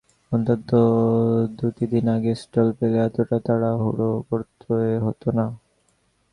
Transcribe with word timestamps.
অন্তত 0.31 0.69
দুটি 1.57 1.85
দিন 1.93 2.05
আগে 2.15 2.31
স্টল 2.41 2.67
পেলে 2.77 2.97
এতটা 3.07 3.37
তাড়াহুড়ো 3.47 4.09
করতে 4.29 4.73
হতো 5.05 5.27
না। 5.37 5.45